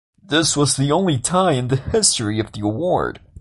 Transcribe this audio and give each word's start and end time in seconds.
This 0.23 0.57
was 0.57 0.77
the 0.77 0.91
only 0.91 1.19
tie 1.19 1.51
in 1.51 1.67
the 1.67 1.75
history 1.75 2.39
of 2.39 2.53
the 2.53 2.61
award. 2.61 3.19